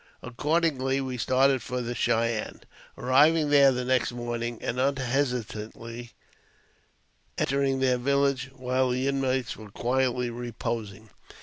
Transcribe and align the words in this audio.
Accordingly, 0.23 0.99
we 0.99 1.19
started 1.19 1.61
for 1.61 1.79
the 1.79 1.93
Cheyenne, 1.93 2.61
arriving 2.97 3.51
there 3.51 3.71
the 3.71 3.85
next 3.85 4.11
morning, 4.11 4.57
and 4.59 4.79
unhesitat 4.79 5.73
ingly 5.73 6.09
entered 7.37 7.81
their 7.81 7.99
village 7.99 8.49
while 8.55 8.89
the 8.89 9.07
inmates 9.07 9.55
were 9.55 9.69
quietly 9.69 10.31
reposing. 10.31 11.11